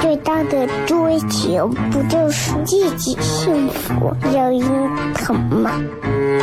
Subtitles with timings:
[0.00, 5.70] 最大的追求不就是自己幸福、有人疼吗？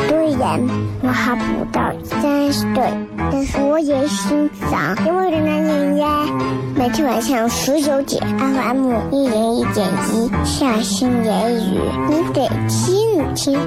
[0.08, 0.60] 虽然
[1.02, 2.92] 我还不到三十岁，
[3.32, 6.08] 但是我也心脏因为的男人呀。
[6.76, 11.80] 每天晚上十九点，FM 一零一点一，下心言语，
[12.10, 13.60] 你得听听，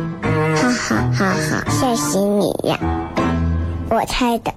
[0.57, 2.79] 哈哈哈哈，吓死你呀！
[3.91, 4.53] 我猜的。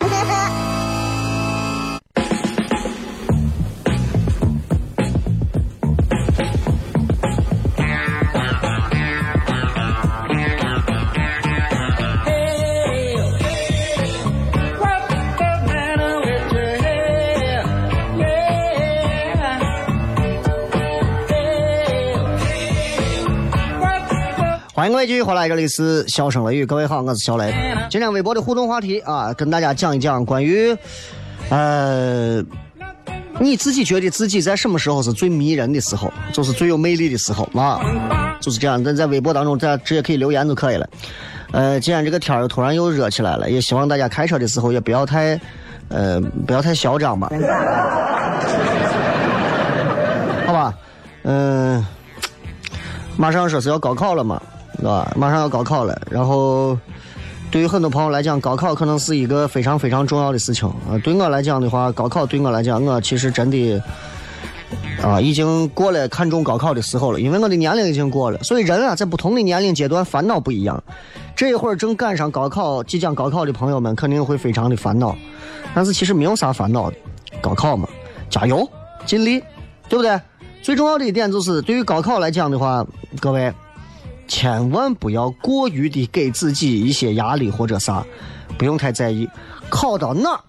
[24.88, 27.54] 欢迎各位继续回来，这里是笑声雷雨，各位好，我是小雷。
[27.90, 30.74] 今天微博的互动话题啊，跟大家讲一讲关于，
[31.50, 32.42] 呃，
[33.38, 37.82] 你自己觉得自己在什么时候是最迷人的时候，就是最有魅力的时候啊，
[38.40, 38.82] 就是这样。
[38.82, 40.88] 咱在微博当中，大家直接可以留言就可以了。
[41.52, 45.38] 呃，今天这个天儿又突然又热起来了，也希望大家开车的时候也不要太，
[45.90, 47.30] 呃，不要太嚣张吧，
[50.48, 50.74] 好吧？
[51.24, 51.86] 嗯、
[53.18, 54.42] 马上说是要高考了嘛。
[54.78, 55.12] 是吧？
[55.16, 56.78] 马上要高考了，然后
[57.50, 60.98] 对于很多朋友来讲，高考可能是一个非常非常重要的事情啊。
[61.04, 63.82] 对我来讲的话，高考对我来讲，我其实真的
[65.02, 68.38] 啊，已经过了看重高考的时候了，因为我的年龄已经过了。
[68.44, 70.84] 所以人啊，在不同的年龄阶段烦恼不一样。
[71.36, 75.16] 这一会儿正赶上高考，即将高考的朋友们肯定会非常的烦恼，
[75.74, 76.98] 但是其实没有啥烦恼的，
[77.42, 77.88] 高考嘛，
[78.30, 78.68] 加油，
[79.06, 79.40] 尽力，
[79.88, 80.20] 对不对？
[80.64, 82.86] 最重要的一点就是，对于高考来讲的话，
[83.20, 83.54] 各位。
[84.28, 88.06] 千万不要过于的给自己一些压力或者啥，
[88.58, 89.28] 不用太在意。
[89.70, 90.40] 考到哪儿，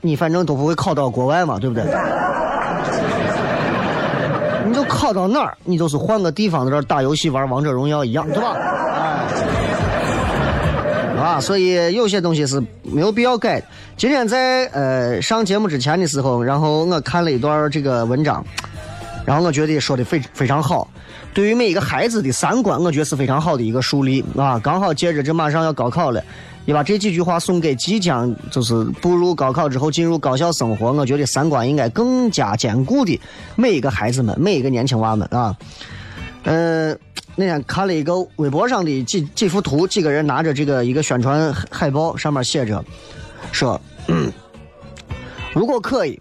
[0.00, 1.84] 你反正都不会考到国外嘛，对不对？
[4.66, 8.56] 你就考到哪儿，你就是换个地方在这打游戏玩王者荣耀一样，对吧？
[11.20, 13.62] 啊，所以有些东西是没有必要改。
[13.96, 18.42] 今天在呃上节目之前的时候，然后我看了一段这个文章，
[19.26, 20.88] 然后我觉得说的非非常好。
[21.32, 24.58] 对于每一个孩子的三观，我觉得是非常好的一个树立啊！
[24.58, 26.20] 刚好接着这马上要高考了，
[26.64, 33.20] 也把这几句话送给即将就是步入高考之后进入高校生活，我觉得三观应该更加坚固的
[33.54, 35.56] 每一个孩子们，每一个年轻娃们啊。
[36.42, 36.92] 呃，
[37.36, 42.82] 那天看了一个微博上的几几幅图，几个人拿着这个一个宣传海报，上面写着
[43.52, 44.32] 说：“嗯、
[45.54, 46.18] 如果可以，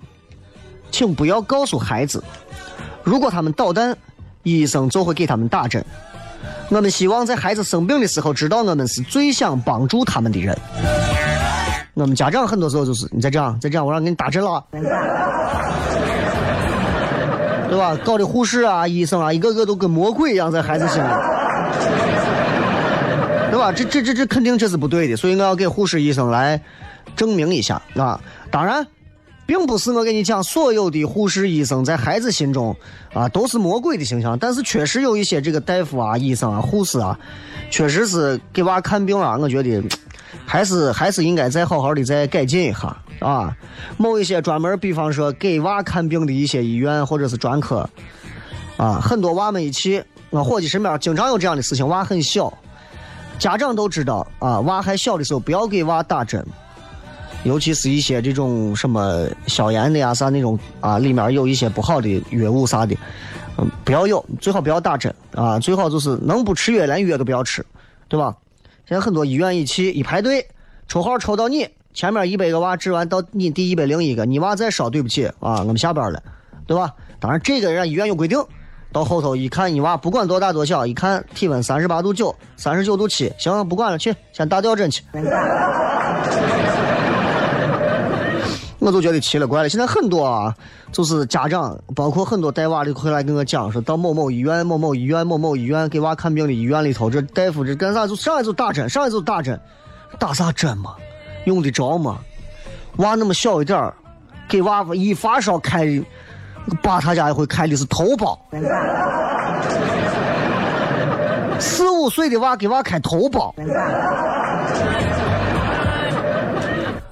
[0.91, 2.23] 请不要告诉孩子，
[3.03, 3.95] 如果他们捣蛋。”
[4.43, 5.83] 医生就会给他们打针。
[6.69, 10.57] 我们希望在孩子生病的时候，知道我们是最想帮助他们的人。
[11.93, 14.63] 我们家长很多时候就是，你再这样，再这样，我让给你打针了，
[17.69, 17.97] 对吧？
[18.05, 21.09] 搞的护士啊、医生啊，一个个都跟魔鬼一样在孩子心里，
[23.51, 23.73] 对吧？
[23.73, 26.59] 这这这这肯定这是不对的，所以我要给护士、医生来
[27.17, 28.19] 证明一下啊。
[28.49, 28.87] 当然。
[29.49, 32.75] 并不是我跟你讲，所有的护士、医生在孩子心中
[33.11, 37.19] 啊都是魔鬼的形象，但是确实有一些这个大夫啊、医生啊、护士啊，
[37.71, 39.83] 确实是给娃看病啊，我觉得
[40.45, 43.57] 还 是还是应该再好好的再改进一下啊。
[43.97, 47.89] 某一些专门，比方说给娃看病的一些医院或者是专科
[48.77, 52.53] 啊，很多娃们一去，我伙计身边经常有这样的事情，娃很小，
[53.39, 56.45] 家长都知道啊，娃还小的时候不要给娃打针。
[57.43, 62.95] 尤其是一些这种什么消炎的呀啥那种啊，里面有一些不好的药物啥的，
[63.57, 67.65] 嗯，不要有，最好不要打针啊，最好就是能不吃药连药都不要吃，
[68.07, 68.35] 对吧？
[68.87, 70.45] 现在很多医院一去一排队，
[70.87, 76.21] 抽号抽到你前面一百个娃治完到你第一百零一个，你娃再烧，对不起啊，我们下班了，
[76.67, 76.93] 对吧？
[77.19, 78.37] 当然这个人家医院有规定，
[78.91, 85.03] 到后头一看你娃不管多大多小，一看体温三十八度九、三十九度七，行，不管了，去先打吊针去。
[88.89, 89.69] 我就觉得奇了怪了。
[89.69, 90.51] 现在很多啊，
[90.91, 98.07] 就是家长，包括很多带娃的回来跟我讲，说到某某医院、某某医院、某某医院给娃看病的医院里头，这大夫这干啥？
[98.07, 99.59] 就上来就打针，上来就打针，
[100.17, 100.95] 打啥针嘛？
[101.45, 102.17] 用得着吗？
[102.97, 103.93] 娃那么小一点儿，
[104.47, 105.87] 给娃一发烧开，
[106.81, 108.35] 爸他家一回开的是头孢。
[111.59, 113.53] 四五岁的娃给娃开头孢，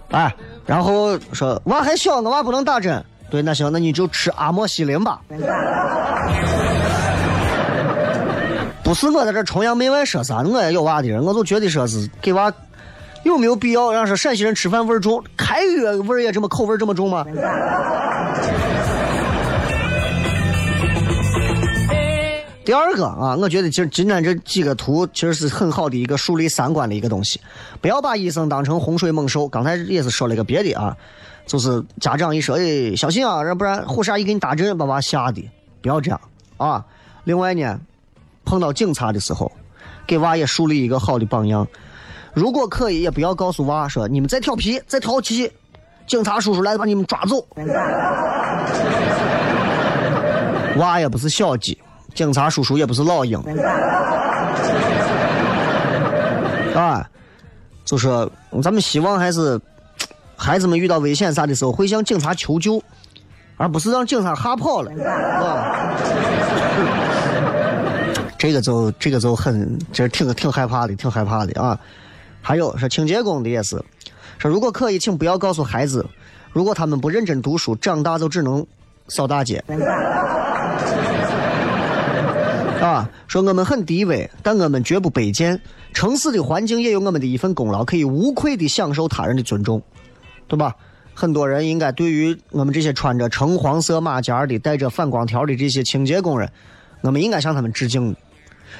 [0.09, 0.33] 哎，
[0.67, 3.03] 然后说娃还小，我娃不能打针。
[3.31, 5.19] 对，那行，那你就吃阿莫西林吧。
[8.83, 12.51] 不是我在这崇洋媚外说啥，我也有娃的人，我就觉得说是给娃
[13.23, 17.25] 有没有必要让说陕西人吃饭味重，开药味也这么口味这么重吗？
[22.67, 27.39] 第二个啊，我觉得今今天这几个图其实是很好的一个树立三观的一个东西。
[27.79, 29.47] 不要把医生当成洪水猛兽。
[29.47, 30.93] 刚才也是说了个别的啊，
[31.45, 35.49] 就是家长一说，哎，小心啊，要不然护士阿姨给你打针，把娃吓的。
[35.81, 36.19] 不要这样
[36.57, 36.85] 啊。
[37.23, 37.79] 另外呢，
[38.43, 39.49] 碰到警察的时候，
[40.05, 41.65] 给娃也树立一个好的榜样。
[42.33, 45.49] 如果可以，也不要告诉娃说你们再调皮、再淘气，
[46.05, 47.47] 警察叔叔来把你们抓走。
[50.75, 51.77] 娃也不是小鸡。
[52.17, 53.39] 警察叔叔也不是老鹰，
[56.73, 57.07] 啊，
[57.85, 58.27] 就说
[58.63, 59.61] 咱们希望还是
[60.35, 62.81] 孩子们遇到危险啥的时候会向警察求救，
[63.55, 65.93] 而不是让警察吓跑了，啊，
[68.35, 71.79] 这个就这个就很，这挺挺害怕的，挺害怕的啊。
[72.41, 73.79] 还有说清洁工的也是，
[74.39, 76.03] 说如果可以，请不要告诉孩子，
[76.51, 78.65] 如果他们不认真读书，长大就只能
[79.07, 79.63] 扫大街。
[82.81, 85.59] 啊，说我们很低微，但我们绝不卑贱。
[85.93, 89.81] 城市的环境也有我们的一份功劳，可以无愧地享受他人的尊重，
[90.47, 90.75] 对吧？
[91.15, 96.47] 很多人应该对于我们这些穿着橙黄色马甲的、带着反光条的这些清洁工人，
[97.01, 98.15] 我们应该向他们致敬，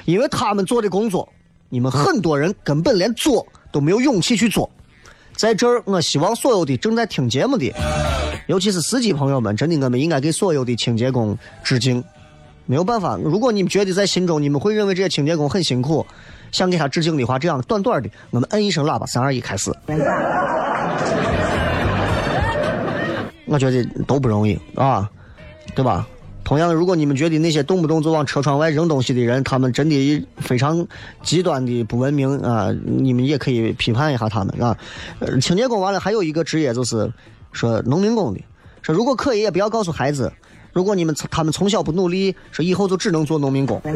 [0.04, 1.28] 因为他们做的工作，
[1.68, 4.70] 你们很多人根本连做都没有勇气去做。
[5.34, 7.74] 在这儿，我希望所有的正在听节目的，
[8.46, 12.04] 尤其是司机朋友们，真的，我们应该给所有的清洁工致敬。
[12.70, 16.06] 没有办法，如果你们觉得在心中你们会认为这些清洁工很辛苦，
[16.52, 19.72] 想给他致敬的话，这样短短的，我们摁一声喇叭，三二一，开始。
[23.46, 25.10] 我觉得都不容易啊，
[25.74, 26.06] 对吧？
[26.44, 30.86] 同样，如果你们觉得那些动不动就往车窗外扔东西的人，他们真的非常
[31.22, 34.76] 极端的不文明啊，你们也可以批判一下他们啊。
[35.40, 37.10] 清洁工完了，还有一个职业就是
[37.50, 38.40] 说农民工的，
[38.82, 40.30] 说如果可以，也不要告诉孩子。
[40.78, 43.80] 如果你们他们从小不努力，说以后就只能做农民工，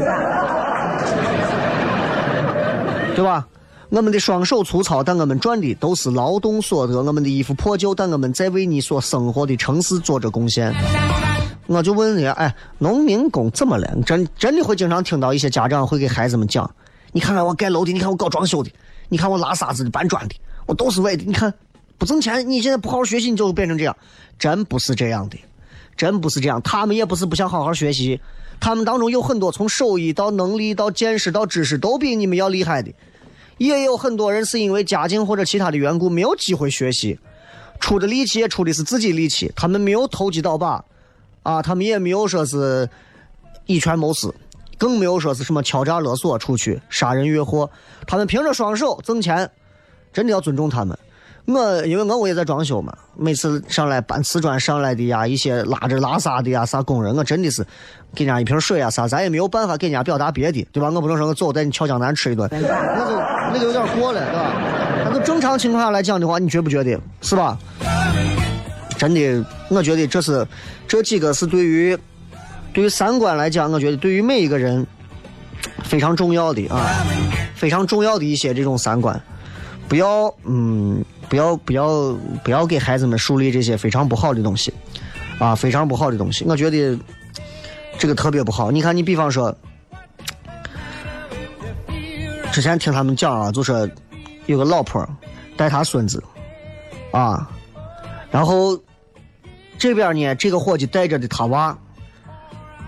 [3.14, 3.46] 对吧？
[3.90, 10.75] 我们的双手粗糙，但我们赚的都是劳动所得；我们的衣服破旧，但我们在为你所生活的城市做着贡献。
[11.69, 13.88] 我就问人家，哎，农民工怎么了？
[14.05, 16.69] 真真的会经常听到一些家长会给孩子们讲：
[17.12, 18.73] 你看看我盖楼的，你看我搞装修的，
[19.08, 20.34] 你看我拉沙子的、搬砖的，
[20.67, 21.23] 我都是为的。
[21.23, 21.55] 你看
[21.96, 23.96] 不挣钱，你现在不好好学习，你就会变成这样。
[24.37, 25.38] 真不是这样的。
[26.03, 28.21] 真不是这样，他们也不是不想好好学习，
[28.59, 32.93] 他们当中有很多从手艺到能力到见识到知识都比你们要厉害的，
[33.57, 37.21] 也有很多人是因为家境或者其他的缘故没有机会学习，
[37.79, 40.85] 出的力气也出的是自己力气，他们没有投机倒把，
[41.44, 42.91] 啊，他们也没有说是
[43.67, 44.35] 以权谋私，
[44.77, 47.71] 更没有说是什么敲诈勒索出去杀人越货，
[48.09, 49.49] 他们凭着双手挣钱，
[50.13, 50.99] 真的要尊重他们。
[51.44, 57.67] 我因为我我也在装修嘛，每次上来搬瓷砖上来的呀，一些拉着拉沙的呀，啥工人，我真的是
[58.15, 60.89] 给人家一瓶水啊啥，咱也没有办法给人家表达别的，对吧？
[60.89, 63.17] 我不能说我走带你俏江南吃一顿，那就
[63.53, 64.53] 那就有点过了，对吧？
[65.05, 67.58] 那就正常情况下来讲的话，你觉不觉得是吧？
[68.96, 70.46] 真的，我觉得这是
[70.87, 71.99] 这几个是对于
[72.72, 74.87] 对于三观来讲，我觉得对于每一个人
[75.82, 77.05] 非常重要的啊，
[77.56, 79.20] 非常重要的一些这种三观，
[79.89, 81.05] 不要嗯。
[81.29, 82.12] 不要不要
[82.44, 84.72] 不要给孩子们树立这些非常不好的东西，
[85.38, 86.44] 啊，非常不好的东西。
[86.44, 86.98] 我觉得
[87.98, 88.70] 这个特别不好。
[88.70, 89.55] 你看，你比方说，
[92.52, 93.88] 之前听他们讲啊，就说
[94.44, 95.08] 有个老婆
[95.56, 96.22] 带他孙子，
[97.12, 97.48] 啊，
[98.31, 98.79] 然后
[99.79, 101.79] 这边呢，这个伙计带着的他娃，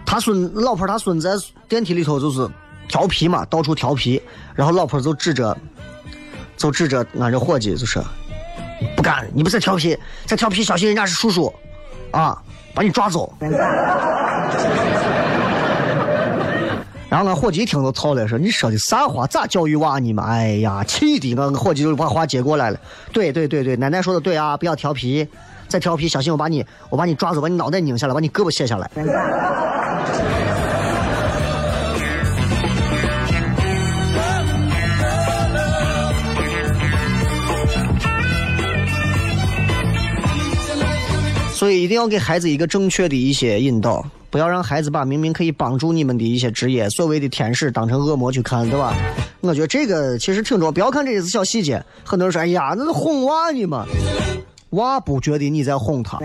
[0.05, 2.47] 他孙老婆他孙子在电梯里头就是
[2.89, 4.21] 调皮嘛，到处调皮，
[4.55, 5.57] 然后老婆就指着，
[6.59, 8.05] 就指着俺这伙计就说。
[8.97, 9.27] 不敢！
[9.35, 11.53] 你不是调皮，再调皮，小心人家是叔叔，
[12.11, 12.41] 啊，
[12.75, 13.33] 把你抓走。
[17.09, 19.27] 然后俺伙计一听都操了，说你说的啥话？
[19.27, 20.25] 咋教育娃你嘛？
[20.25, 21.35] 哎呀，气的！
[21.37, 22.81] 俺伙计就把话接过来了。
[23.13, 25.29] 对对对对，奶奶说的对啊，不要调皮，
[25.69, 28.91] 再调皮，小心我把你我把你抓走，把你脑袋拧下来，把你胳膊卸下来。
[41.55, 48.93] 所以一定要给孩子一个正确的一些引导，不要让孩子把明明可以帮助你们的一些职业，所谓的天使当成恶魔去看，对吧？
[49.41, 50.73] 我觉得这个其实挺重要。
[50.73, 53.87] 不要看这些小细节，很多人说：“哎呀，那是哄娃呢嘛。”
[54.71, 56.19] 娃不觉得你在哄他。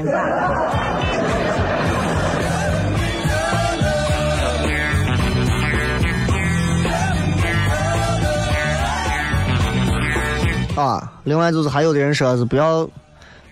[10.75, 12.89] 啊，另外就是还有的人说是不要，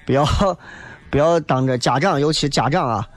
[0.05, 0.25] 不要。
[1.09, 3.07] 不要当着家长，尤其家长啊，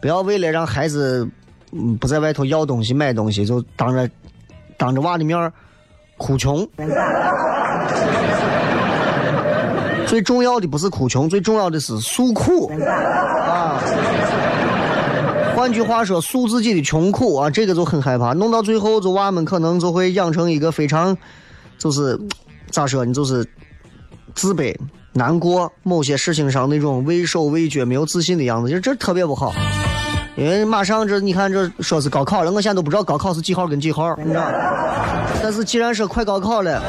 [0.00, 1.28] 不要为了让孩子
[1.72, 4.08] 嗯不在外头要东西、买东西，就当着
[4.76, 5.52] 当着娃的面
[6.16, 6.66] 哭穷。
[10.06, 12.70] 最重要的不是哭穷，最重要的是诉苦
[13.46, 13.80] 啊。
[15.56, 18.32] 换句话说，诉自己的穷苦啊，这个就很害怕。
[18.34, 21.16] 弄到最后，就娃们可能就会养成一个非常，
[21.78, 22.18] 就是
[22.70, 23.46] 咋说呢，就是
[24.34, 24.76] 自卑。
[25.12, 29.54] 难过某些事情上那种畏手畏脚、没有自信的样子，就这特别不好。
[30.36, 34.50] 因为马上这你看这说是高考了，我现在都不知道高考是几号跟几号，你知道？
[35.42, 36.82] 但是既然说快高考了，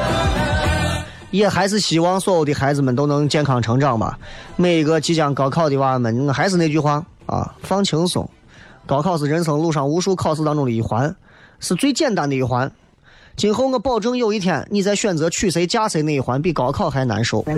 [1.31, 4.17] 也还是希望所有的孩子们都能健康成长吧。
[4.55, 8.29] 每一个即将高考的娃们，我还是那句话啊，放轻松。
[8.85, 11.13] 高考是人生路上无数考试当中的一环，
[11.59, 12.71] 是最简单的一环。
[13.35, 17.43] 今后我保证有一天，你在选择娶谁嫁谁那一环比高考还难受。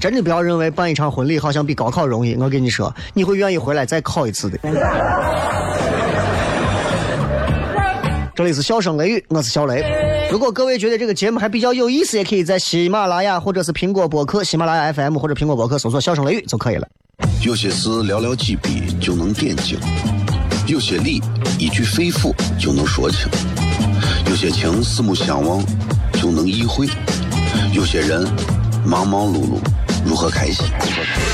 [0.00, 2.34] 真的不要认为办一场婚礼好像比高考容易。
[2.34, 4.58] 我跟你说，你会愿意回来再考一次的。
[8.34, 9.84] 这里是笑声雷雨，我是小雷。
[10.30, 16.88] 如果各位觉得这个节目还比较有意思，也可以在喜马拉雅或者是苹果播客、喜马拉雅 FM 或者苹果播客搜索“笑声雷雨”就可以了。
[17.42, 19.78] 有些事寥寥几笔就能点睛。
[20.66, 21.22] 有些理
[21.58, 23.28] 一句肺腑就能说清，
[24.26, 25.62] 有些情四目相望
[26.14, 26.88] 就能意会，
[27.72, 28.26] 有些人
[28.82, 29.58] 忙忙碌碌
[30.06, 30.64] 如何开心？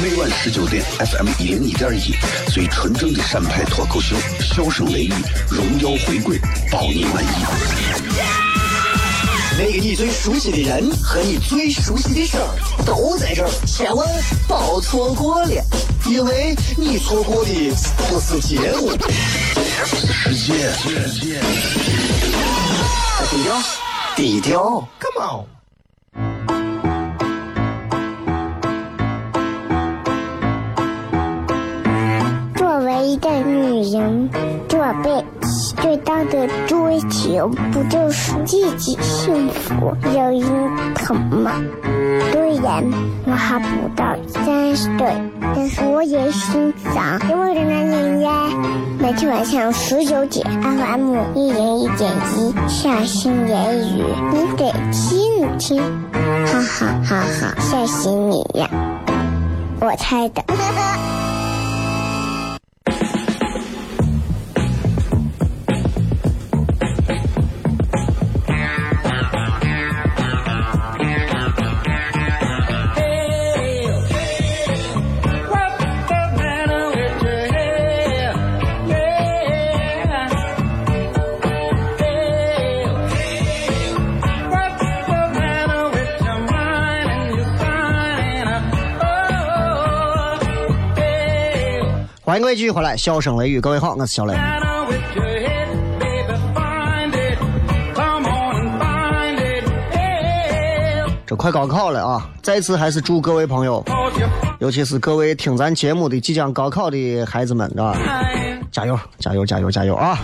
[0.02, 2.12] 每晚十九点，FM 一零一点一，
[2.50, 5.12] 最纯正的陕派脱口秀，笑声雷雨，
[5.49, 6.37] 荣耀回归，
[6.68, 7.28] 保你满意。
[9.56, 14.08] 那个你最熟悉的人和你最熟悉的事儿都在这儿，千万
[14.49, 15.64] 别错过了，
[16.10, 18.90] 因为你错过的不是节目，
[19.86, 20.72] 是世界。
[23.30, 23.62] 低调，
[24.16, 25.46] 低调，Come on。
[33.02, 34.30] 一个女人
[34.68, 41.52] 这辈子最大的追求，不就是自己幸福、有人疼吗？
[42.30, 42.84] 虽然
[43.26, 48.30] 我还不到三十岁，但是我也心脏因为的男人呀。
[48.99, 58.69] 每天晚上十九点，FM 一零一点一，下心言语，你得听听，哈哈哈哈，吓死你呀！
[59.80, 60.42] 我猜的。
[92.30, 94.32] 欢迎各位继续回来，笑声雷雨，各位好，我是小雷。
[101.26, 102.30] 这快高考了啊！
[102.40, 103.84] 再次还是祝各位朋友，
[104.60, 107.99] 尤其是各位听咱节目的即将高考的孩子们，啊？
[108.70, 110.16] 加油，加油，加油，加油啊！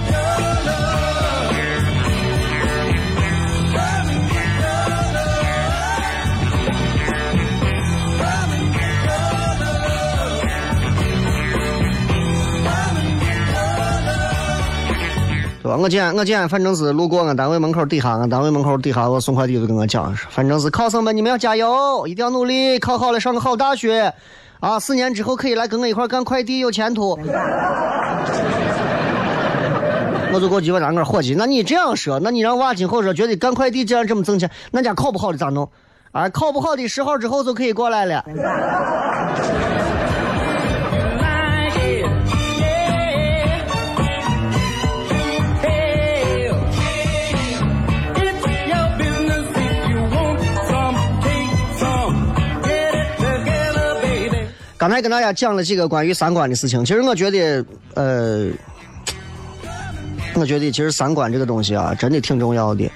[15.78, 24.12] 我今天我今天反正是路过俺单位门口底下，俺单位门口底下我送快递的跟我讲，反正是考生们你们要加油，一定要努力，考好了上个好大学，
[24.60, 27.18] 啊，四年之后可以来跟我一块干快递，有前途。
[30.32, 35.68] 我就过去问咱个伙计，那你这样说，那你让娃今后说觉得干快递这样这么挣钱，那家考不好的咋弄？
[36.12, 38.24] 啊，考不好的十号之后就可以过来了。
[54.86, 58.48] 刚才跟大家讲了几个关于三观的事情，其实我觉得，呃，
[60.36, 62.88] 我觉得其实三观这个东西啊，真的挺重要的。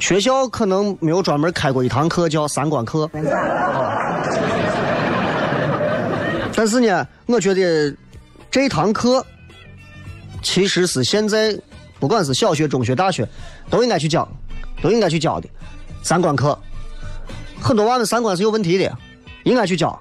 [0.00, 3.08] 学校可能没有专门开过一堂课叫三观课，
[6.56, 7.96] 但是呢，我觉得
[8.50, 9.24] 这堂课
[10.42, 11.56] 其实是现在
[12.00, 13.24] 不管是小学、中学、大学
[13.70, 14.28] 都应该去教，
[14.82, 15.48] 都应该去教的
[16.02, 16.58] 三观课。
[17.60, 18.92] 很多娃们三观是有问题的，
[19.44, 19.96] 应该去教，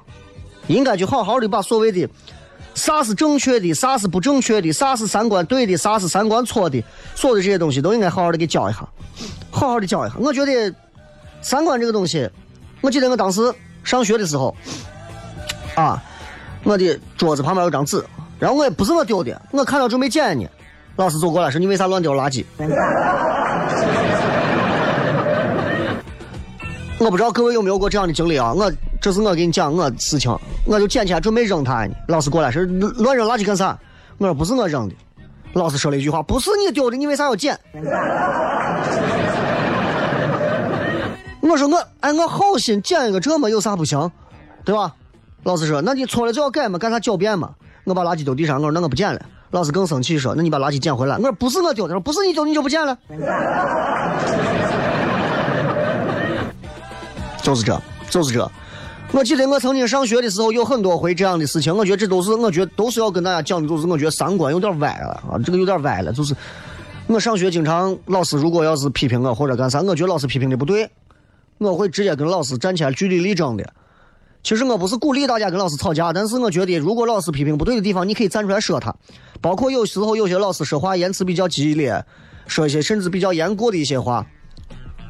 [0.67, 2.07] 应该去好好的把所谓的
[2.74, 6.84] 啥是正确的，啥是不正确的，啥是三观对的，啥是三观错的，
[7.15, 8.79] 所有的这些东西都应该好好的给教一下。
[9.51, 10.75] 好好的教一下，我觉得
[11.41, 12.29] 三观这个东西，
[12.81, 13.53] 我记得我当时
[13.84, 14.53] 上学的时候，
[15.75, 16.03] 啊，
[16.63, 18.03] 我的桌子旁边有张纸，
[18.38, 20.45] 然后我也不是我丢的，我看到准备捡呢，
[20.98, 22.43] 老师走过来说：“你为啥乱丢垃圾？”
[26.98, 28.53] 我不知道各位有没有过这样的经历啊？
[28.53, 28.72] 我
[29.05, 30.35] 这是我给你讲我事情，
[30.65, 32.63] 我就捡起来准备扔它呢，老师过来说
[32.97, 33.77] ：“乱扔垃圾干啥？”
[34.17, 34.95] 我说：“不是我扔的。”
[35.53, 37.55] 老师说了一句话：“不是你丢的，你为啥要捡？”
[41.39, 44.09] 我说我哎，我好心捡一个这么有啥不行，
[44.63, 44.91] 对吧？
[45.43, 47.51] 老师说，那你错了就要改嘛，干啥狡辩嘛？
[47.83, 49.21] 我把垃圾丢地上，我说那我不捡了。
[49.51, 51.15] 老师更生气说，那你把垃圾捡回来。
[51.17, 52.97] 我说不是我丢的，不是你丢你就不捡了。
[57.43, 58.51] 就是这，就是这。
[59.15, 66.12] 我记得我曾经上学的时候有很多回这样的事情，我觉得这都是我觉得都是要跟大家讲的，就是我觉得三观有点歪了啊，这个有点歪了。
[66.12, 66.36] 就是
[67.07, 70.89] 我上学经常老师如果要是批评我或者干啥，我觉得老师批评的不对。
[71.60, 73.65] 我会直接跟老师站起来据理力争的。
[74.43, 78.93] 其实我不是鼓励大家跟老师吵架，但是我觉得如果老师批评不对的地方，你可以站出来说他。
[79.39, 82.03] 包括有时候有些老师说话言辞比较激烈，
[82.48, 84.25] 说一些甚至比较严过的一些话。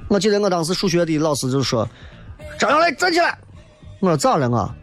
[0.09, 1.89] 我记得我当时数学的老师就说
[2.59, 3.35] ：“张小雷，站起来！”
[4.05, 4.74] 我说：“咋了我？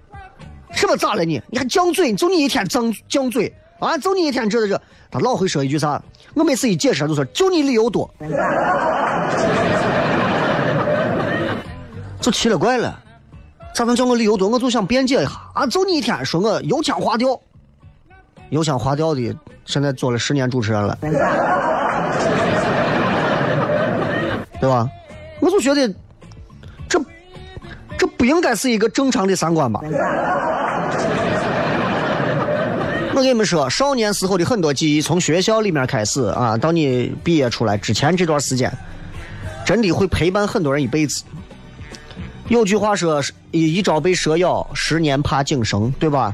[0.72, 1.40] 什么咋了你？
[1.48, 2.12] 你还犟嘴？
[2.14, 3.96] 就你一天犟犟嘴啊？
[3.98, 6.02] 就你一天这这这。”他老会说一句啥？
[6.34, 8.10] 我每次一解释就说：“就你理由多。
[12.20, 12.98] ”就奇了怪了，
[13.74, 14.48] 咋能叫我理由多？
[14.48, 15.66] 我就想辩解一下啊！
[15.66, 17.38] 就你一天说我油腔滑调，
[18.50, 20.98] 油腔滑调的，现在做了十年主持人了，
[24.60, 24.88] 对吧？
[25.40, 25.92] 我就觉得
[28.22, 29.80] 不应该是一个正常的三观吧？
[33.10, 38.72] 我跟你们说，少年时候的很多记忆，从学校里面开始啊，到你毕业出来之前这段时间，
[39.66, 41.24] 真的会陪伴很多人一辈子。
[42.46, 46.32] 有句话说：“一一朝被蛇咬，十年怕井绳”，对吧？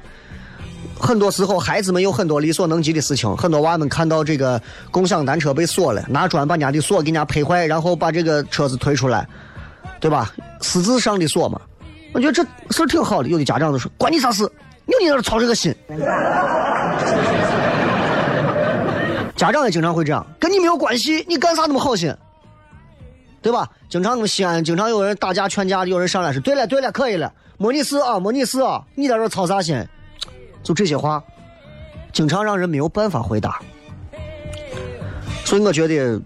[1.01, 3.35] 很多时候，孩子们有很多力所能及的事情。
[3.35, 9.27] 很多娃们看到这个共享单车被锁了，拿砖把人家的锁给人家拍坏，然后把这个车子推出来，
[9.99, 10.31] 对吧？
[10.61, 11.59] 私自上的锁嘛，
[12.13, 13.29] 我觉得这事儿挺好的。
[13.29, 14.43] 有的家长就说：“关你啥事？
[14.87, 15.73] 有你在这操这个心。
[19.37, 22.13] ”家长也经常会这样，跟你没有关系，你干啥那么好心？
[23.41, 23.69] 对吧？
[23.89, 29.81] 经常我们西安经常有人打架劝架，有人上来说：“对了对了，可以了，没你事啊，没你事啊，你在这操啥心？”
[30.65, 31.23] 就这些话，
[32.13, 33.61] 经常让人没有办法回答。
[35.45, 36.21] 所以我觉得，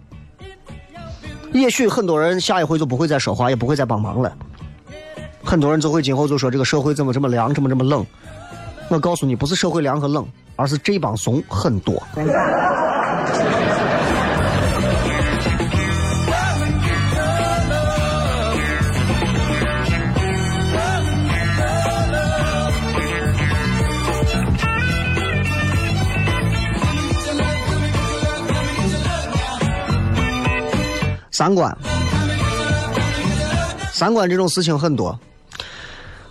[1.53, 4.35] 也许很多人下一回就不会再说话，也不会再帮忙了。
[5.44, 8.05] 很多人就会今后就说这个社会怎么这么凉，怎么这么冷？
[8.88, 10.26] 我告诉你，不是社会凉和冷，
[10.57, 12.02] 而是这帮怂很多。
[31.31, 31.76] 三观，
[33.92, 35.18] 三观这种事情很多。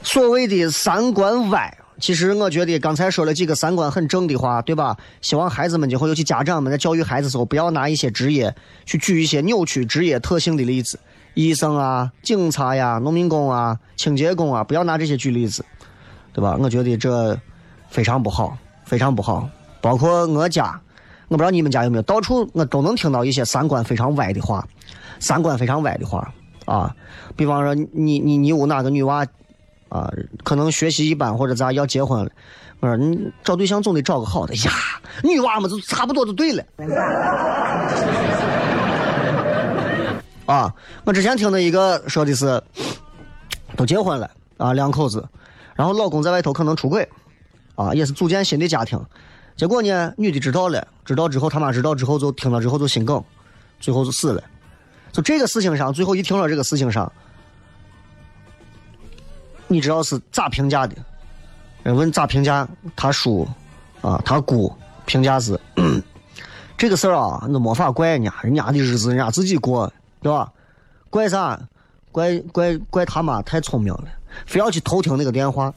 [0.04, 4.98] 所谓的三观歪，其实我觉得刚才说了几个三观很正的话，对吧？
[5.22, 11.00] 希望孩子们今后，尤其家长们在教育孩子的时候，不要拿一些职业去举一些扭曲职业特性的例子，
[11.36, 15.64] 医生啊、警察呀、农民工啊、清洁工啊，不要拿这些举例子，
[16.34, 16.58] 对吧？
[16.60, 17.40] 我觉得这
[17.90, 19.48] 非常不好，非常不好。
[19.82, 20.80] 包括我家。
[21.28, 24.68] 我不知道你们家有没有，到处我都能听到一些三观非常歪的话，
[25.22, 26.30] 三观非常歪的话
[26.66, 26.94] 啊。
[27.38, 29.26] 比方说，你你你屋哪个女娃
[29.92, 30.10] 啊，
[30.44, 32.32] 可能学习一般或者咋要结婚了，
[32.80, 34.72] 我说你找对象总得找个好的 呀，
[35.22, 36.64] 女娃嘛就差不多就对了。
[40.46, 40.74] 啊，
[41.04, 42.64] 我之前听的一个说的是，
[43.76, 45.28] 都结婚了啊，两口子，
[45.76, 47.08] 然后老公在外头可能出轨，
[47.76, 48.98] 啊，也是组建新的家庭。
[49.58, 53.22] 结果呢，女的知道了，知道之后他妈知道之后就听了之后就心梗，
[53.82, 54.42] 最后就死了。
[55.12, 57.12] 就这个事情上，最后一听了这个事情上，
[59.72, 60.94] 你知道是咋评价的？
[61.84, 63.48] 问咋评价他叔
[64.02, 64.22] 啊？
[64.26, 64.72] 他姑
[65.06, 65.58] 评价是
[66.78, 69.90] 这个事儿啊，那没法怪人家，人家的日子人家自己过，
[70.22, 70.52] 对吧？
[71.10, 71.58] 怪啥？
[72.12, 74.04] 怪怪怪他妈太聪明了，
[74.46, 75.74] 非要去偷听那个电话。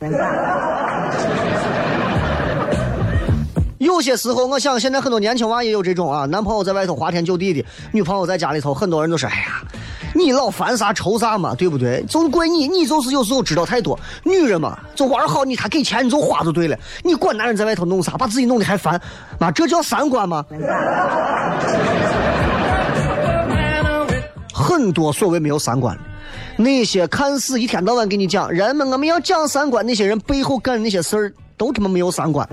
[3.78, 9.62] 有些时候，我想现在很多年轻娃也有这种啊，男朋友在外头花天酒地的，女朋友在家里头，很多人都说：“哎呀，
[10.14, 12.02] 你老烦啥愁啥嘛，对不对？
[12.08, 13.98] 就怪你，你就是有时候知道太多。
[14.22, 19.00] 女人嘛，就玩好，你他给钱你就花就对了，你管男人在外头弄啥，把自己弄得还烦，
[19.38, 20.44] 妈，这叫三观吗？
[24.54, 25.98] 很多所谓没有三观，
[26.56, 32.48] 那些看似一天到晚给你讲人们我们要讲三观，那些人背后干的那些事儿都他妈没有三观。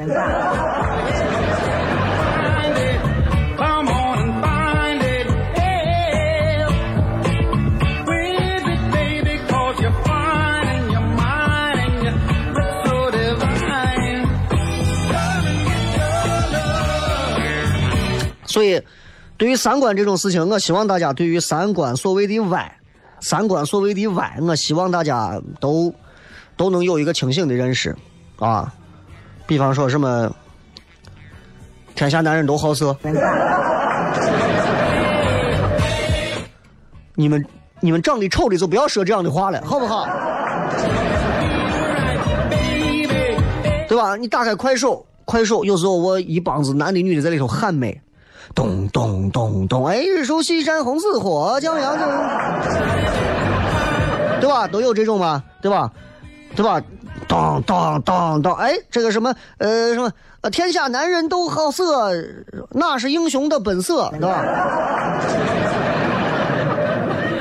[18.52, 18.82] 所以，
[19.38, 22.78] 对于三观这种事情，我希望大家对于三观所谓的歪，
[23.22, 25.94] 三观所谓的歪，我希望大家都
[26.58, 27.96] 都能有一个清醒的认识
[28.38, 28.74] 啊。
[29.48, 30.30] 比方说什么，
[31.96, 32.96] 天下男人都好色，
[37.16, 37.46] 你们
[37.80, 40.06] 你们长得丑的就不要说这样的话了，好不好？
[43.88, 44.16] 对吧？
[44.16, 48.00] 你打开快手，快手有时候我一帮子男的女的在里头喊美。
[48.54, 52.10] 咚咚咚咚，哎，日出西山红似火，江阳正，
[54.40, 54.68] 对吧？
[54.68, 55.90] 都有这种嘛，对吧？
[56.56, 56.82] 对吧？
[57.28, 60.12] 当当当当，哎，这个什么呃什么
[60.42, 62.12] 呃，天下男人都好色，
[62.72, 64.44] 那是英雄的本色，对吧？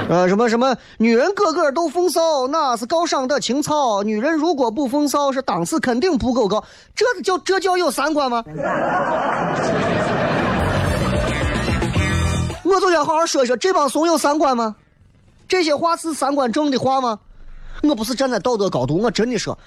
[0.08, 4.02] 呃，什么什么，女人个个都风骚，那是高尚的情操。
[4.02, 6.62] 女人如果不风骚，是档次肯定不够高。
[6.94, 8.44] 这叫这叫有三观吗？
[12.70, 14.76] 我就想好好说一说，这帮怂有三观吗？
[15.48, 17.18] 这些话是三观正的话吗？
[17.82, 19.58] 我不是站在道德高度，我真的说，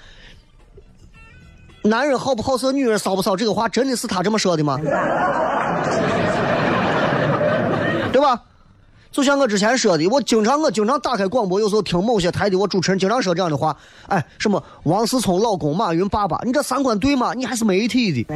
[1.82, 4.78] 男人好不好色，女人骚不骚，这个话真的是他这么说的吗？
[8.12, 8.40] 对吧？
[9.10, 13.76] 就像我之前说的，我经常我经常打开广播，有时候听某些台的我主持人经常说这样的话，
[14.08, 17.34] 哎，什么王思聪老公马云爸爸，你这三观对吗？
[17.34, 18.34] 你还是媒体的。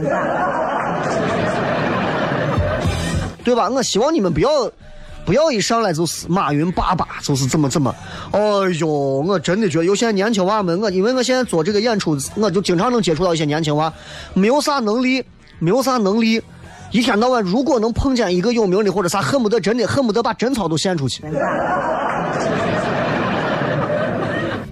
[3.45, 3.69] 对吧？
[3.71, 4.49] 我希望你们不要，
[5.25, 7.95] 不要一上来就是马云爸爸，就是怎么怎么。
[8.33, 8.41] 哎
[8.79, 13.93] 呦，我真的觉得有些年轻娃们，我因为我现在做这个演出，我就经常能接触到一些年轻娃，
[14.35, 15.25] 没有啥能力，
[15.59, 16.43] 没有啥能力，
[16.91, 21.23] 一天到晚如果能碰见一个有名的或者啥，恨不得真的恨不得把贞操都献出去。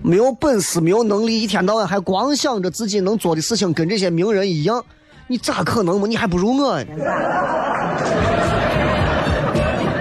[0.02, 4.84] 没有本事，没有能力，一天到晚还光想着自己能做的事情跟这些名人一样，
[5.28, 6.06] 你咋可能嘛？
[6.06, 6.86] 你还不如我呢。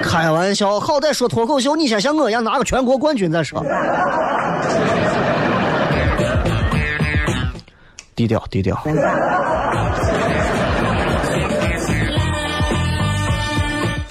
[0.03, 3.65] 开玩笑，好歹说脱口秀，你先像我一样拿个全国冠军再说。
[8.15, 8.75] 低调低调。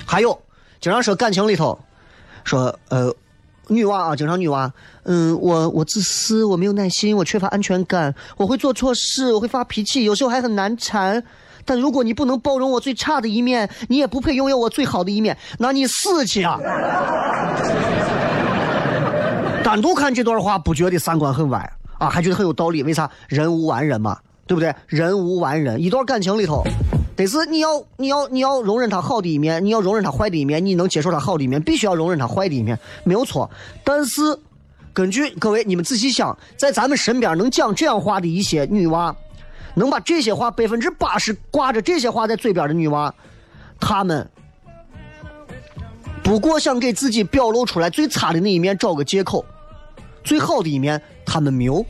[0.05, 0.39] 还有，
[0.81, 1.79] 经常说感情里头，
[2.45, 3.15] 说呃，
[3.69, 4.71] 女娃啊，经常女娃，
[5.05, 11.23] 嗯，我我自私，我没有耐心，我缺乏安全感，我会做错事，我会发脾气，有时候还很难缠。
[11.65, 16.61] 但如果你不能包容我最差的一面，你也不配拥有我最好的一面，那你死去啊！
[19.65, 22.83] 单独看这段话，不觉得三观很歪啊，还觉得很有道理。
[22.83, 23.11] 为啥？
[23.29, 24.75] 人无完人嘛，对不对？
[24.87, 26.63] 人无完人，一段感情里头，
[27.17, 33.51] 得是你要你要你要容忍他好的一面，你要容忍他坏的一面，你能接受他好的一面，必须要容忍他坏的一面，没有错。
[33.83, 34.23] 但是，
[34.93, 39.15] 根据各位你们仔细想，在咱们身边能讲这样话的一些女娃。
[39.77, 43.13] 能把这些话百分之八十挂着这些话在嘴边的女娃，
[43.81, 44.31] 她们
[46.23, 49.45] 不过想给自己表露出来最差的那一面找个借口，
[50.23, 51.85] 最好的一面她们没有。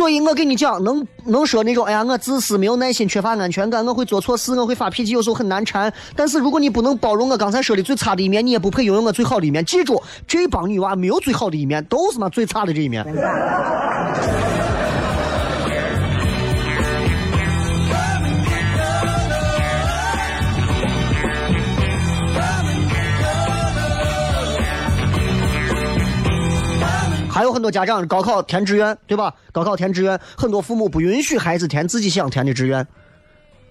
[0.00, 5.92] 所以我跟你讲，能能说那种，哎呀，我自私，没有耐心，缺乏安全感，我会做错事，我会发脾气，有时候很难缠。
[6.16, 9.62] 但是如果你不能包容我刚才说的最差的一面，你也不配拥有我最好的一面。
[9.66, 13.04] 记住，这帮女娃没有最好的一面，都是嘛最差的这一面。
[27.40, 29.32] 还有很多家长高考填志愿，对吧？
[29.50, 32.86] 高考填志愿，很多父母不允许孩子填自己想填的志愿，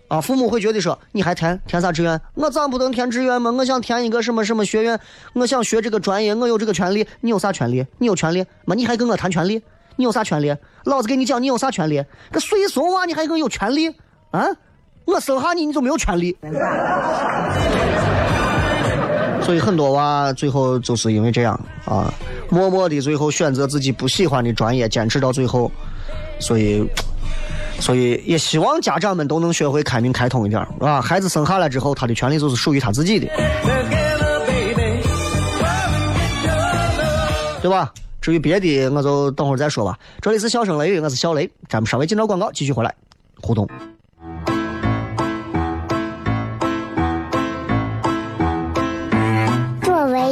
[0.08, 2.19] 啊，父母会觉得说，你还填填啥志愿？
[2.34, 3.51] 我咋不能填志愿吗？
[3.51, 4.99] 我想填一个什么什么学院，
[5.34, 7.86] 我想学这个专业，我有这个权利，你有啥权利？
[7.99, 8.73] 你有权利吗？
[8.73, 9.62] 你还跟我谈权利？
[9.97, 10.51] 你有啥权利？
[10.86, 12.03] 老子给你讲，你有啥权利？
[12.32, 13.88] 个随怂娃，你还更有权利
[14.32, 14.47] 啊？
[15.05, 16.36] 我生下你，你就没有权利。
[19.49, 22.13] 所以很多娃最后就是因为这样啊，
[22.51, 25.71] 默默的最后选择自己不喜欢的专业，坚持到最后。
[26.39, 26.88] 所以，
[27.79, 33.25] 所以也希望家长们都能学会开明开通一点，啊，孩子生下来之后，他的权利就是属于他自己的，
[37.63, 37.91] 对吧？
[38.21, 39.97] 至于别的，我就等会儿再说吧。
[40.21, 42.93] 这里是笑声雷雨，我是小雷，咱们稍微进到广告，继续回来
[43.41, 43.67] 互动。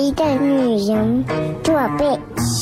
[0.07, 1.25] 一个女人
[1.61, 2.17] 做辈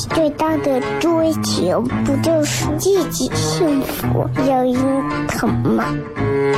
[0.09, 5.85] 最大的追求，不就是自己幸福、有人疼吗？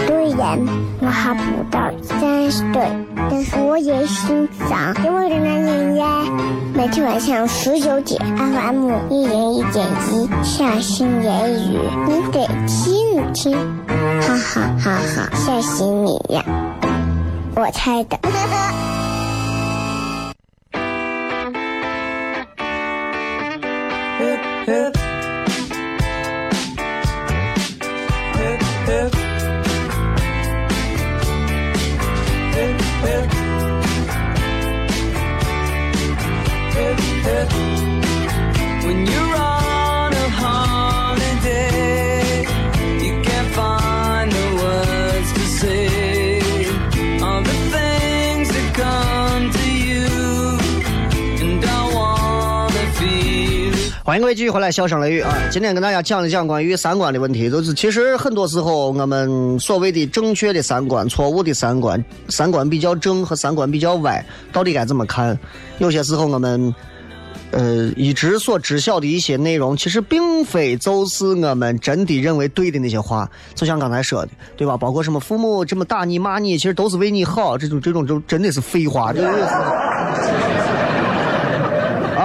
[0.08, 0.58] 虽然
[1.02, 2.88] 我还不到三十岁，
[3.30, 6.24] 但是我也心脏因为的男人呀。
[6.74, 13.58] 每天晚上十九点，FM 一人一点一，下心言语，你得听一听，
[14.22, 16.42] 哈哈哈哈，吓死你呀！
[17.58, 18.18] 我猜的。
[24.68, 24.96] hip,
[28.36, 29.14] hip, hip,
[32.54, 33.32] hip, hip,
[37.24, 37.77] hip, hip.
[54.08, 55.36] 欢迎各位继续回来，笑声雷雨啊！
[55.52, 65.38] 今天跟大家讲一讲关于三观的问题，就是其实很多时候我们所谓的正确的三观、错误的三观、三观比较正和三观比较歪，到底该怎么看？
[65.80, 66.74] 有些时候我们
[67.52, 73.30] 呃一直所知晓的一些内容，其实并非就是我们真的认为对的那些话。
[73.56, 74.78] 就像刚才说的，对吧？
[74.78, 80.67] 包括什么父母这么打你骂你，其实都是为你好，这种这种就真的是废话，这个意思。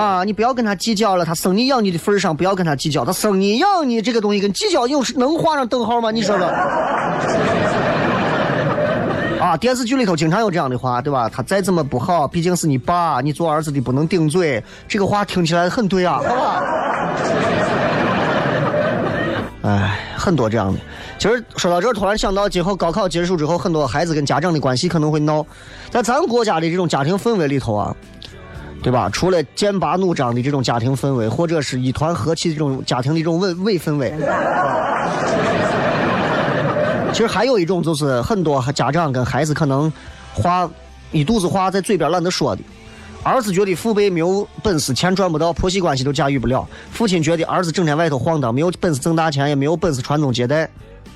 [0.02, 3.04] 啊，你不要跟他计较了，他生你养你的份上，不要跟他计较。
[3.04, 6.10] 他生你养你这个东西跟计较有能画上等号吗？
[6.10, 6.46] 你说说。
[9.38, 11.28] 啊，电视剧里头经常有这样的话，对吧？
[11.28, 14.60] 他再怎么不好，毕竟是你爸，你做儿子的不能顶嘴。
[14.88, 16.64] 这个话听起来很对啊，好吧？
[19.62, 20.80] 哎，很多这样的。
[21.16, 25.46] 其实说到这儿，突然想到，今后高考结束之后，很多孩子跟家长的关系可能会闹。
[25.90, 27.94] 在咱国家的这种家庭氛围里头啊。
[28.82, 29.08] 对吧？
[29.10, 34.12] 除了剑拔弩张的这种家庭氛围，或者是一团和气的这种家庭的这种伪伪氛围，
[37.12, 39.92] 其实还有一种就是很多家长跟孩子可能
[40.34, 40.68] 话
[41.12, 42.62] 一肚子话在嘴边懒得说的。
[43.22, 50.68] 儿子觉得父辈没有本事，钱赚不到，婆媳关系都驾驭不了；父亲觉得儿子整天外头晃荡，没有本事挣大钱，也没有本事传宗接代，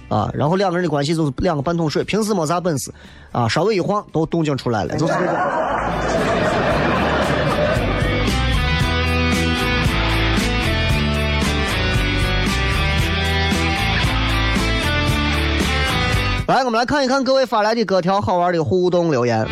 [0.08, 2.92] 啊，然后两个人的关系就是两个半桶水，平时没啥本事，
[3.32, 5.34] 啊，稍微一晃都动静出来了，就是这种。
[16.46, 19.44] 来，我们来看一看各位发来的各条好玩的互动留言。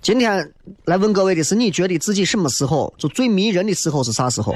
[0.00, 0.50] 今天
[0.86, 4.54] 来问各位的是，你觉得自己什么时候就最迷人的时候是啥时候？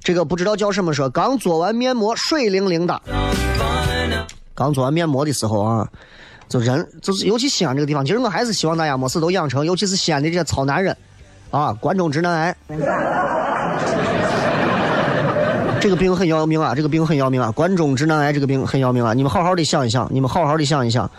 [0.00, 3.02] 这个不知道叫什么说，刚做完面膜，水灵灵的。
[4.54, 5.88] 刚做完面膜的时候啊，
[6.48, 10.96] 就人就是尤其西安这个地方，其实我还是希望大家没事都养成，尤其是西安的这些糙男人
[11.50, 12.56] 啊，关中直男癌。
[15.80, 16.74] 这个病很要命啊！
[16.74, 17.50] 这个病很要命啊！
[17.52, 19.14] 关中直男癌这个病很要命啊！
[19.14, 21.10] 你们好好的想一想，你们好好的想一想，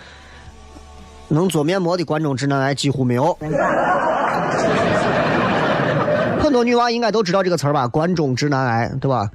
[1.28, 3.38] 能做面膜的关中直男癌几乎没有。
[6.42, 7.88] 很多女娃应该都知道这个词儿吧？
[7.88, 9.30] 关中直男癌，对吧？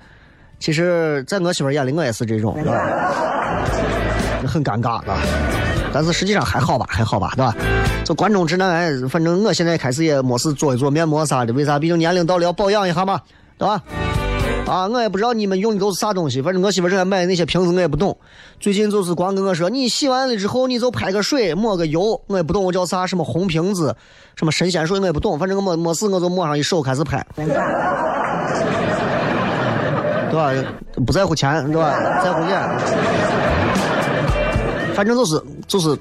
[0.58, 2.54] 其实，在我媳妇眼里，我也是这种，
[4.46, 5.18] 很尴尬啊。
[5.92, 7.54] 但是实际上还好吧，还好吧，对吧？
[8.04, 11.78] 这关中直男癌，反正我现在开始也没事做一做面膜啥的，为啥？
[11.78, 13.20] 毕竟年龄到了要保养一下嘛，
[13.56, 13.80] 对吧？
[14.66, 18.16] 啊，我也不知道你们用的都是啥东西，反正我媳妇正在买的那些瓶子，我也不懂。
[18.58, 23.94] 最近就是光跟我说，你洗完了之后，你就拍个水，抹个油，我也不懂我叫啥，什么红瓶子，
[24.36, 25.38] 什么神仙水，我也不懂。
[25.38, 27.46] 反正我没没事，我就抹上一手开始拍，对
[30.32, 30.64] 吧？
[31.06, 32.22] 不在乎钱，对吧？
[32.24, 32.58] 在乎脸。
[34.94, 35.94] 反正就是就是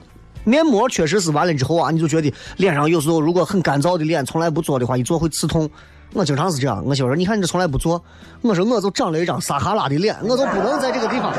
[0.45, 5.69] 面膜，确实是完了之后啊，你就觉得脸上有时候如果很干燥的脸，从来不做的话，一做会刺痛。
[6.13, 8.01] 我经常是这样，我媳妇说：“你看你这从来不做。”
[8.41, 11.33] 我说：“我就长了一张撒哈拉的脸，我就不能在这个地方。”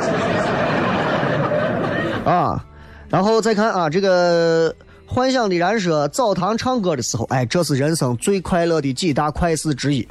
[2.26, 2.64] 啊，
[3.08, 4.74] 然后再看啊，这个
[5.06, 10.08] 幻想的然说，澡堂唱歌的时候，哎，这是人生最快乐的几大快事之一。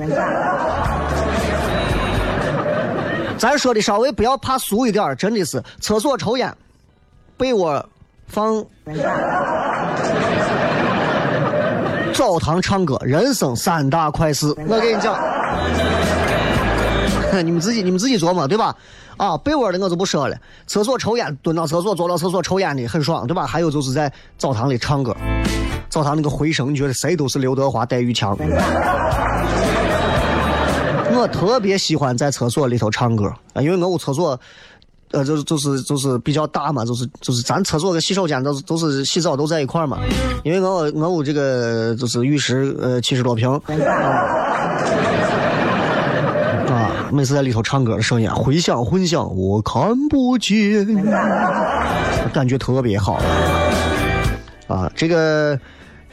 [3.38, 6.56] 咱说的稍微不要怕俗一点真的是厕所抽烟，
[7.36, 7.86] 被窝
[8.28, 8.64] 放，
[12.14, 14.48] 澡堂唱歌，人生三大快事。
[14.68, 15.16] 我跟你讲，
[17.44, 18.76] 你们自己你们自己琢磨对吧？
[19.18, 23.46] 啊，被窝的我就不说了，厕所抽烟，蹲到厕所坐到厕所抽烟的很爽，对吧？
[23.46, 25.16] 还有就是在澡堂里唱歌，
[25.90, 28.38] 澡堂那个回声，你觉得谁都是刘德华、戴玉强。
[31.16, 34.40] 我特别喜欢在厕所里头唱歌啊，因为我屋厕所，
[35.14, 40.00] 呃，就是就是就是比较大嘛，就是就是咱厕所跟洗手间都是都是洗澡都在一块嘛，
[40.44, 43.50] 因为我我屋这个就是浴室呃七十多平。
[46.68, 50.84] 啊每次在里头唱歌的声音回响混响，我看不见，
[52.34, 53.22] 感觉特别好。
[54.68, 55.60] 啊，这个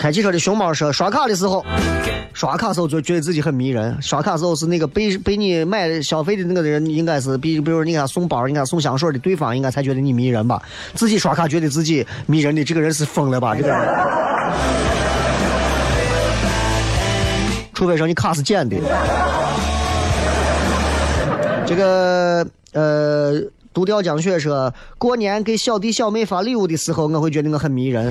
[0.01, 1.63] 开汽车的熊猫说，刷卡的时候，
[2.33, 4.01] 刷卡时候就觉得自己很迷人。
[4.01, 10.63] 刷卡时候是那个被被你买消费的那个人，应该是比比如你看送包，你看送香水的对方，应该才觉得你迷人吧？
[10.95, 13.55] 自己刷卡觉得自己迷人的这个人是疯了吧？
[13.55, 13.71] 这个，
[17.75, 18.79] 除非说你卡是捡的。
[21.67, 23.39] 这个呃，
[23.75, 28.11] 独钓江雪说，过年给小弟小妹发礼物的时候，我会觉得我很迷人，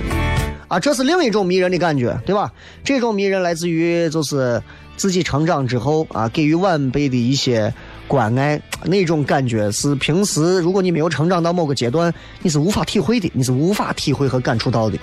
[0.69, 2.53] 啊，这是另一种迷人的感觉，对吧？
[2.83, 4.61] 这种迷人来自于就是
[4.95, 7.73] 自己成长之后啊，给予晚辈的一些
[8.07, 14.97] 关爱，那种感觉是平时如果你没有成长到某个阶段，你是无法体会的，你是无法体会和感触到的。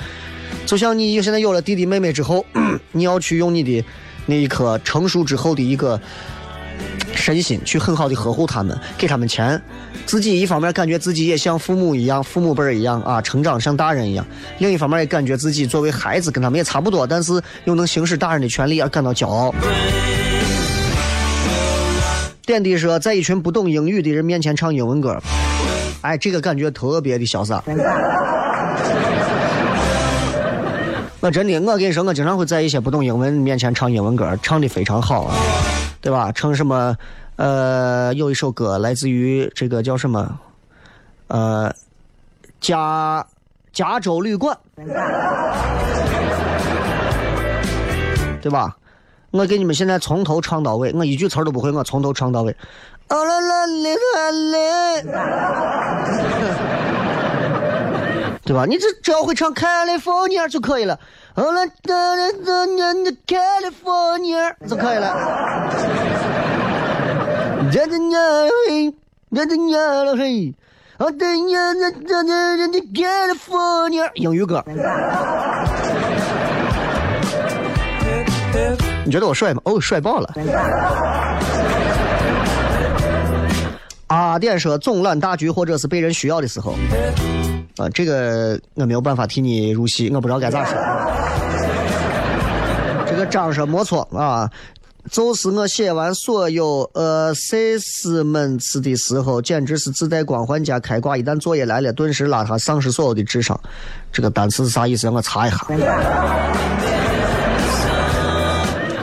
[0.65, 2.47] 就像你现在有了弟弟妹妹之后，
[2.93, 3.85] 你要去用你的
[4.25, 6.01] 那一颗成熟之后的一个。
[7.17, 9.61] 身心去很好的呵护他们，给他们钱，
[10.05, 14.25] 自己一方面感觉自己也像父母一样，父母辈儿一样啊，成长像大人一样；
[14.59, 19.55] 另一方面也感觉自己作为孩子跟他们也差不多，但是又能行使大人的权利而感到骄傲。
[22.45, 25.21] 点滴说，在一群不懂英语的人面前唱英文歌，
[26.03, 27.63] 哎，这个感觉特别的潇洒。
[31.19, 35.35] 我真的，我跟你说，我经常会在一些不懂英文面前唱英文歌，唱的非常好啊。
[36.07, 36.31] 对吧？
[36.31, 36.97] 成什么？
[37.35, 40.39] 呃，有一首歌来自于这个叫什么？
[41.27, 41.75] 呃，
[42.61, 43.27] 加
[43.73, 44.57] 加州旅馆，
[48.41, 48.77] 对吧？
[49.33, 52.57] 我给你们现在从头唱到尾，我一句词都不会，我从头唱到尾。
[53.09, 55.03] 啊啦啦啦啦
[58.45, 58.65] 对吧？
[58.65, 60.97] 你只只要会唱 California 就可以了。
[61.37, 65.07] 啊啦啦啦啦啦 California 就可以了。
[67.73, 68.19] 呀呀呀
[68.67, 68.87] 嘿，
[69.33, 69.53] 呀呀
[70.07, 70.55] 呀嘿，
[70.97, 74.65] 啊对呀呀呀呀呀 California 英语歌。
[79.05, 79.61] 你觉得我帅吗？
[79.67, 80.31] 哦，帅爆了。
[84.07, 86.73] 阿点说总揽大局或者是被人需要的时候，
[87.77, 90.79] 啊，这个我没有办法替你入戏，我不知道该咋说。
[93.27, 94.49] 这个张说没错啊，
[95.11, 103.59] 就是我写完所有呃 assessments 的时候，简直是自带光环加开挂，一旦作业来了，顿时拉他丧失所有的智商。
[104.13, 105.09] 这个单词是啥意思？
[105.09, 105.67] 让我查一下。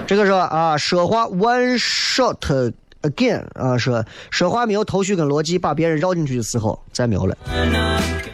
[0.07, 2.71] 这个说啊，说话 one shot。
[3.01, 7.35] Again 啊，说说话没有头绪跟逻辑，把别人绕进去的时候，再没有了。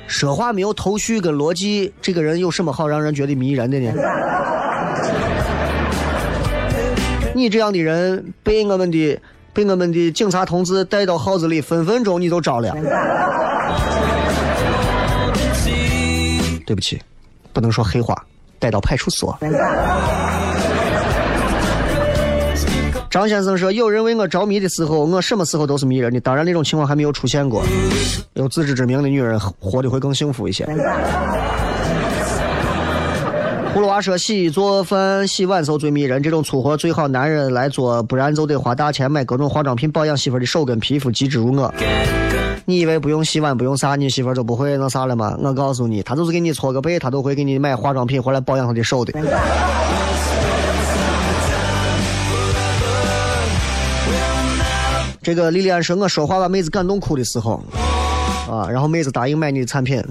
[0.05, 3.91] 说话没有头绪跟逻辑，这个人有什么好让人觉得迷人的呢？
[7.39, 9.17] 你这样的人被我们的
[9.53, 12.75] 被我们的警察同志带到号子里，分分钟你都着了。
[16.65, 17.01] 对不起，
[17.53, 18.13] 不能说黑话，
[18.59, 19.37] 带到派出所。
[23.09, 26.19] 张先生说：“有人为我着迷的时候，我什么时候都是迷人的。
[26.19, 27.63] 当然，那种情况还没有出现过。
[28.33, 30.63] 有自知之明的女人活得会更幸福一些。”
[33.73, 41.71] 葫芦娃说：“洗衣做饭、洗碗时候最迷人，这种粗活最好男人来做，不然就得花大钱买各种化妆品保养媳妇的手跟皮肤，极致如我。
[42.65, 45.37] 你以为不用洗碗、不用啥，你媳妇就不会那啥了吗？
[45.41, 49.13] 我告诉你，她就是给你搓个背，她都会给你买化妆品回来保养她的手的。”
[55.21, 57.63] 这个莉莉安说：“我说话把妹子感动哭的时候，
[58.49, 60.03] 啊，然后妹子答应买你的产品。”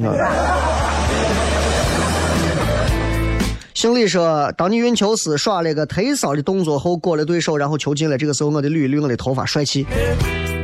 [3.78, 9.86] 姓李说：“当你运球时耍了个推梢的动作后，过了对手，然后球进了，这个时候我的捋捋我的头发，帅气。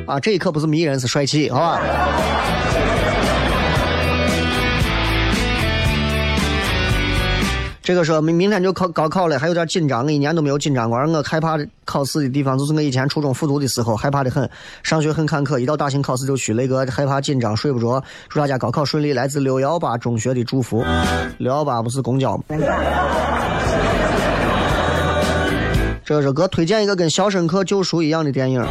[0.04, 1.80] 啊，这一刻不是迷人，是帅气，好吧？”
[7.85, 10.99] 这个说明明天就考高考了，还有点紧张，我一年都没有紧张过。
[10.99, 14.49] 而我害怕考试的地方，就是我以前初中复读的时候，害怕的很，
[14.82, 18.03] 上学很坎坷，一到大型考试就虚，那个害怕紧张，睡不着。
[18.30, 20.82] 祝大家高考顺利，来自六幺八中学的祝福。
[21.37, 22.45] 六幺八不是公交吗？
[26.07, 28.66] 这是哥推荐一个跟《肖申克救赎》一样的电影，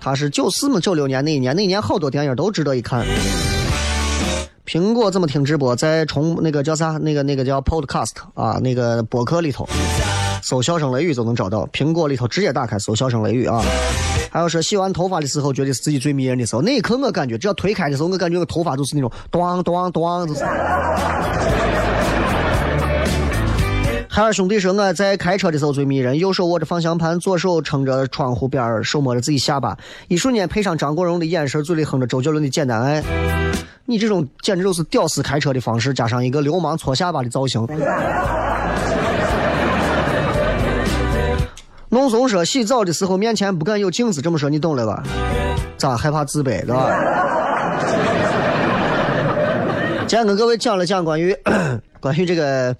[0.00, 3.04] 它是九四嘛九六年那一年，那一年好多电影都值得一看。
[4.66, 5.76] 苹果怎么听直播？
[5.76, 6.98] 在重那个叫啥？
[6.98, 9.66] 那个那个叫 Podcast 啊，那个博客里头
[10.42, 11.64] 搜“笑声雷雨”就能找到。
[11.72, 13.62] 苹果里头直接打开搜“笑声雷雨”啊。
[14.28, 16.62] 还有说洗完头发的时候，觉得是自己最迷人的时候。
[16.62, 20.44] 那一刻我感觉，只要推开的时候，我感觉我头发就是那种咚咚咚，就是。
[24.08, 33.00] 海尔兄弟说我在开车的时候最迷人，右手握着方向盘，左手撑着窗户边手摸着自己下巴，一瞬间配上张国荣的眼神，嘴里哼着周杰伦的《简单爱》。
[33.86, 37.66] 你这种简直就是屌丝开车的方式，加上一个流氓搓下巴的造型。
[41.88, 45.02] 弄松说洗澡的时候面前不敢有镜子，这么说你懂了吧？
[45.78, 46.90] 咋害怕自卑，对吧？
[50.06, 51.34] 今天跟各位讲了讲关于
[52.00, 52.76] 关于这个。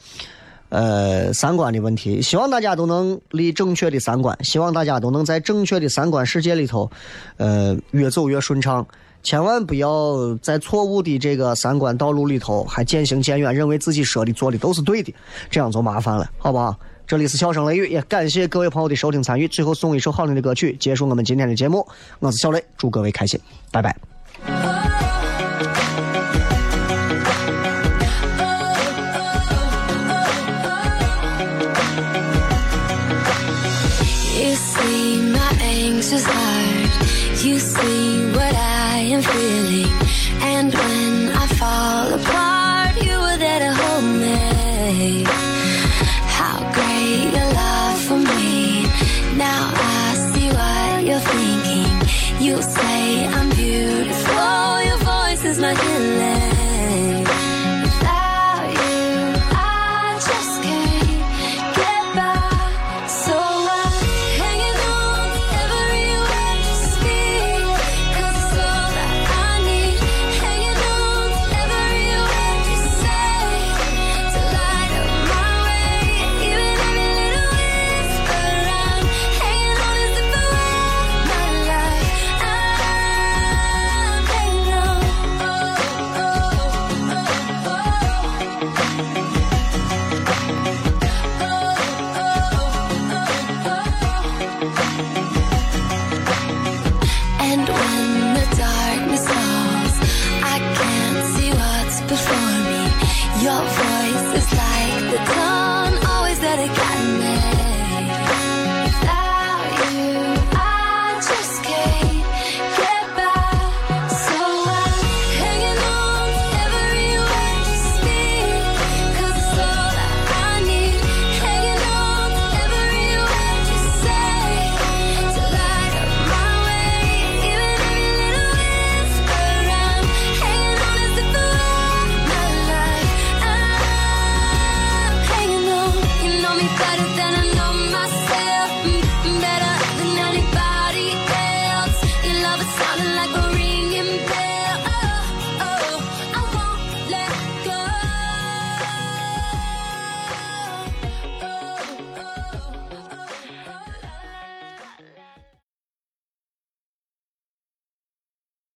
[0.69, 6.91] 呃，三观的问题，希望大家都能立正确的三观，希望大家都能在正确的三观世界里头，
[7.37, 8.85] 呃，越走越顺畅。
[9.27, 15.12] 千万不要在错误的这个三观道路里头还渐行渐远，认为自己说的做的都是对的，
[15.51, 16.77] 这样就麻烦了，好不好？
[17.09, 19.49] 这里是笑声雷雨，也感谢各位朋友的收听参与。
[19.49, 21.85] 最后送一首好听的歌曲，结束我们今天的节目。
[22.20, 23.41] 我是小雷，祝各位开心，
[23.72, 24.16] 拜拜。